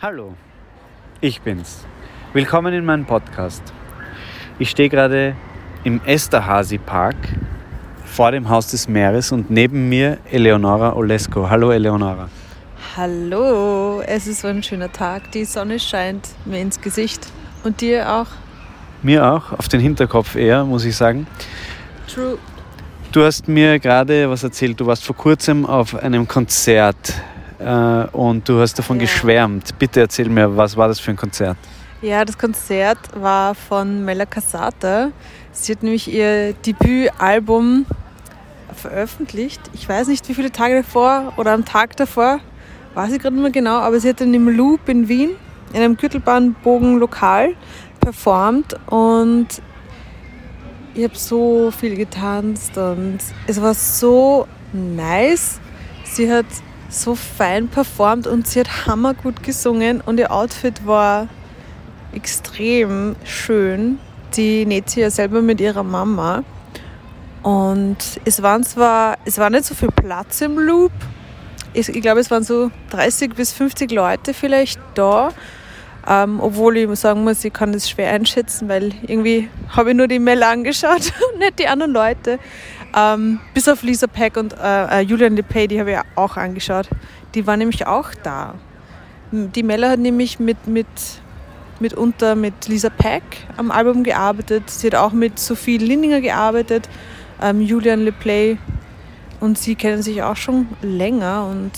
[0.00, 0.34] Hallo,
[1.20, 1.84] ich bin's.
[2.32, 3.64] Willkommen in meinem Podcast.
[4.60, 5.34] Ich stehe gerade
[5.82, 7.16] im Esterhazy Park
[8.04, 11.50] vor dem Haus des Meeres und neben mir Eleonora Olesko.
[11.50, 12.28] Hallo Eleonora.
[12.96, 15.32] Hallo, es ist so ein schöner Tag.
[15.32, 17.26] Die Sonne scheint mir ins Gesicht.
[17.64, 18.28] Und dir auch?
[19.02, 21.26] Mir auch, auf den Hinterkopf eher, muss ich sagen.
[22.06, 22.38] True.
[23.10, 24.78] Du hast mir gerade was erzählt.
[24.78, 27.14] Du warst vor kurzem auf einem Konzert
[27.58, 29.02] äh, und du hast davon Ja.
[29.02, 29.78] geschwärmt.
[29.78, 31.56] Bitte erzähl mir, was war das für ein Konzert?
[32.00, 35.10] Ja, das Konzert war von Mela Casata.
[35.52, 37.86] Sie hat nämlich ihr Debütalbum
[38.74, 39.60] veröffentlicht.
[39.72, 42.38] Ich weiß nicht, wie viele Tage davor oder am Tag davor,
[42.94, 45.30] weiß ich gerade nicht mehr genau, aber sie hat dann im Loop in Wien
[45.72, 47.54] in einem Gürtelbahnbogen-Lokal
[48.00, 49.48] performt und
[50.94, 55.60] ich habe so viel getanzt und es war so nice.
[56.04, 56.46] Sie hat
[56.88, 61.28] so fein performt und sie hat hammergut gesungen und ihr Outfit war
[62.12, 63.98] extrem schön.
[64.36, 66.44] Die näht sie ja selber mit ihrer Mama.
[67.42, 70.92] Und es waren zwar, es war nicht so viel Platz im Loop.
[71.72, 75.30] Ich, ich glaube, es waren so 30 bis 50 Leute vielleicht da.
[76.06, 80.08] Ähm, obwohl ich sagen muss, ich kann das schwer einschätzen, weil irgendwie habe ich nur
[80.08, 82.38] die Mel angeschaut und nicht die anderen Leute.
[82.96, 86.88] Ähm, bis auf Lisa Peck und äh, äh, Julian LePay, die habe ich auch angeschaut.
[87.34, 88.54] Die waren nämlich auch da.
[89.30, 90.86] Die Mella hat nämlich mit, mit,
[91.80, 93.22] mitunter mit Lisa Peck
[93.56, 94.70] am Album gearbeitet.
[94.70, 96.88] Sie hat auch mit Sophie Lindinger gearbeitet,
[97.42, 98.58] ähm, Julian LePlay.
[99.40, 101.46] Und sie kennen sich auch schon länger.
[101.46, 101.72] Und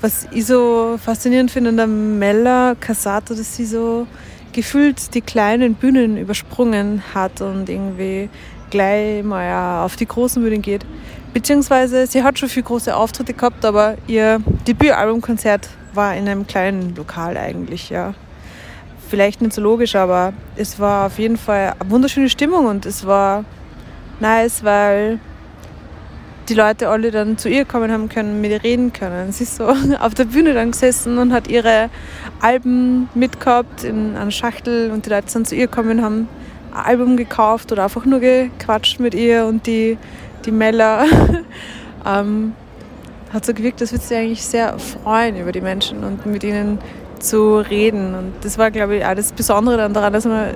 [0.00, 4.06] was ich so faszinierend finde an der Mella Casata, dass sie so
[4.52, 8.28] gefühlt die kleinen Bühnen übersprungen hat und irgendwie
[8.72, 10.84] gleich mal auf die großen Bühnen geht.
[11.32, 16.94] Beziehungsweise sie hat schon viele große Auftritte gehabt, aber ihr Debütalbumkonzert war in einem kleinen
[16.96, 18.14] Lokal eigentlich, ja.
[19.08, 23.06] Vielleicht nicht so logisch, aber es war auf jeden Fall eine wunderschöne Stimmung und es
[23.06, 23.44] war
[24.20, 25.20] nice, weil
[26.48, 29.32] die Leute alle dann zu ihr kommen haben können, mit ihr reden können.
[29.32, 29.66] Sie ist so
[30.00, 31.90] auf der Bühne dann gesessen und hat ihre
[32.40, 36.28] Alben mitgehabt in einer Schachtel und die Leute sind zu ihr gekommen und haben
[36.74, 39.98] Album gekauft oder einfach nur gequatscht mit ihr und die,
[40.44, 41.04] die Mella
[42.06, 42.54] ähm,
[43.32, 46.78] hat so gewirkt, als würde sie eigentlich sehr freuen über die Menschen und mit ihnen
[47.18, 48.14] zu reden.
[48.14, 50.54] Und das war, glaube ich, auch das Besondere daran, dass man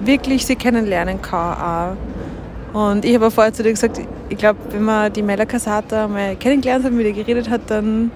[0.00, 1.96] wirklich sie kennenlernen kann.
[2.74, 2.90] Auch.
[2.90, 6.36] Und ich habe vorher zu dir gesagt, ich glaube, wenn man die Mela Casata mal
[6.36, 8.10] kennengelernt hat, mit ihr geredet hat, dann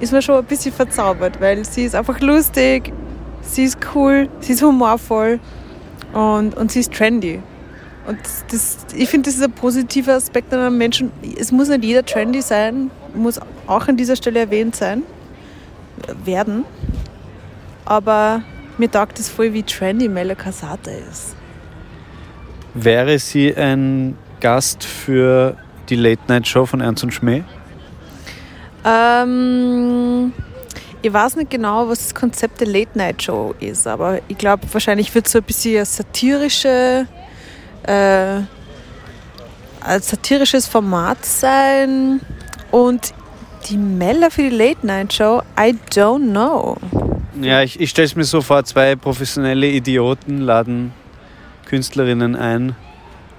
[0.00, 2.92] ist man schon ein bisschen verzaubert, weil sie ist einfach lustig,
[3.42, 5.38] sie ist cool, sie ist humorvoll
[6.12, 7.40] und, und sie ist trendy.
[8.06, 8.18] Und
[8.50, 11.12] das, ich finde, das ist ein positiver Aspekt an einem Menschen.
[11.38, 15.02] Es muss nicht jeder trendy sein, muss auch an dieser Stelle erwähnt sein,
[16.24, 16.64] werden.
[17.84, 18.42] Aber
[18.78, 21.36] mir taugt es voll, wie trendy Mela Casata ist.
[22.74, 25.56] Wäre sie ein Gast für
[25.88, 27.42] die Late Night Show von Ernst und Schmäh?
[28.84, 30.32] Ähm,
[31.02, 34.66] ich weiß nicht genau, was das Konzept der Late Night Show ist, aber ich glaube,
[34.70, 37.06] wahrscheinlich wird es so ein bisschen eine satirische,
[37.84, 38.40] äh,
[39.82, 42.20] ein satirisches Format sein.
[42.70, 43.14] Und
[43.68, 46.76] die Mella für die Late Night Show, I don't know.
[47.40, 50.92] Ja, ich, ich stelle es mir so vor, zwei professionelle Idioten laden
[51.66, 52.74] Künstlerinnen ein,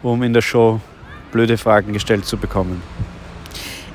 [0.02, 0.80] um in der Show
[1.32, 2.82] blöde Fragen gestellt zu bekommen.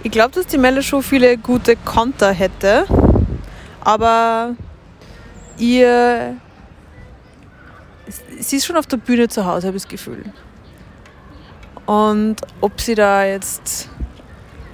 [0.03, 2.87] Ich glaube, dass die Mella schon viele gute Konter hätte,
[3.87, 4.57] aber
[5.59, 6.37] ihr.
[8.39, 10.25] Sie ist schon auf der Bühne zu Hause, habe ich das Gefühl.
[11.87, 13.89] Und ob sie da jetzt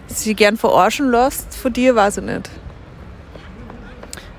[0.07, 2.51] sie gern verarschen lässt von dir, weiß ich nicht.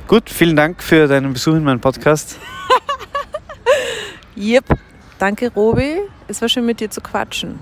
[0.07, 2.37] Gut, vielen Dank für deinen Besuch in meinem Podcast.
[4.35, 4.65] Yep.
[5.19, 5.99] Danke, Robi.
[6.27, 7.59] Es war schön mit dir zu quatschen.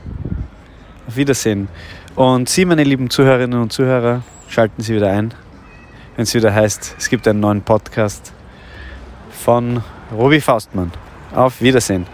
[1.06, 1.68] Auf Wiedersehen.
[2.16, 5.34] Und Sie, meine lieben Zuhörerinnen und Zuhörer, schalten Sie wieder ein,
[6.16, 8.34] wenn es wieder heißt, es gibt einen neuen Podcast
[9.32, 10.92] von Robi Faustmann.
[11.34, 12.06] Auf Wiedersehen.